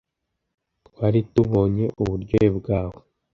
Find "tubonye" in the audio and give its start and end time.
1.33-1.85